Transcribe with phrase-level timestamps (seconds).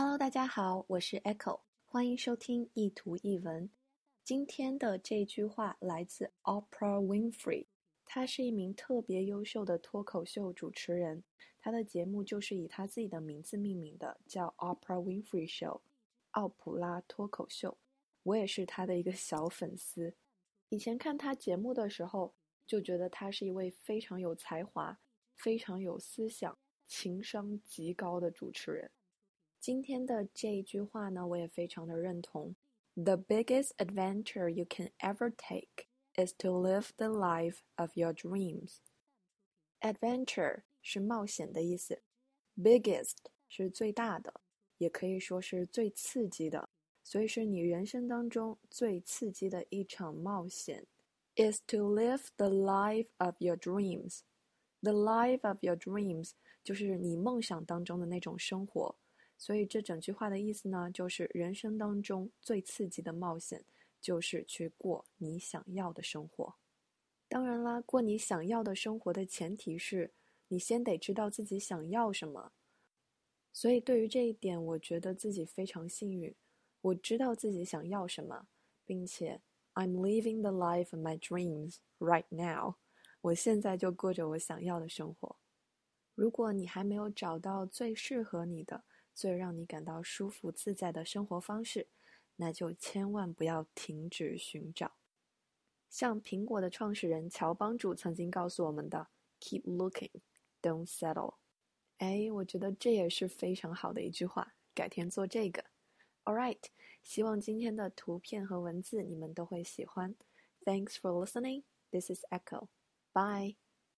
[0.00, 3.68] Hello，大家好，我是 Echo，欢迎收听一图一文。
[4.22, 7.66] 今天的这句话来自 Oprah Winfrey，
[8.04, 11.24] 她是一名特别优秀的脱口秀主持人，
[11.58, 15.80] 她的节目就是以她自己的名字命名的，叫 Oprah Winfrey Show，
[16.30, 17.76] 奥普拉脱口秀。
[18.22, 20.14] 我也是她的一个小粉丝，
[20.68, 22.32] 以前看她节目的时候，
[22.68, 25.00] 就觉得她是一位非常有才华、
[25.34, 28.92] 非常有思想、情商极高的主持人。
[29.67, 32.55] 今天的这一句话呢，我也非常的认同。
[32.95, 38.77] The biggest adventure you can ever take is to live the life of your dreams.
[39.81, 42.01] Adventure 是冒险的意思，
[42.55, 43.15] biggest
[43.47, 44.41] 是最大的，
[44.77, 46.69] 也可以说是最刺激的，
[47.03, 50.85] 所以是你人生当中最刺激的一场冒险。
[51.35, 54.19] Is to live the life of your dreams.
[54.81, 56.33] The life of your dreams
[56.63, 58.95] 就是你梦想当中的那种生活。
[59.38, 63.64] 所以这整句话的意思呢，就是人生当中最刺激的冒险，
[64.00, 66.56] 就是去过你想要的生活。
[67.28, 70.12] 当然啦，过你想要的生活的前提是
[70.48, 72.52] 你先得知道自己想要什么。
[73.52, 76.34] 所以对于这一点，我觉得自己非常幸运，
[76.80, 78.46] 我知道自己想要什么，
[78.84, 79.40] 并且
[79.74, 82.74] I'm living the life of my dreams right now。
[83.20, 85.36] 我现在就过着我想要的生活。
[86.14, 88.84] 如果你还没有找到最适合你的，
[89.18, 91.88] 最让你感到舒服自在的生活方式，
[92.36, 94.92] 那就千万不要停止寻找。
[95.90, 99.08] 像苹果的创始人乔帮主曾经告诉我们的
[99.40, 100.12] ：“Keep looking,
[100.62, 101.34] don't settle。”
[101.98, 105.64] 哎，我觉得这也是非常好的一句话，改天做这个。
[106.22, 106.62] All right，
[107.02, 110.14] 希望今天的图片和文字你们都会喜欢。
[110.64, 111.64] Thanks for listening.
[111.90, 112.68] This is Echo.
[113.12, 113.67] Bye.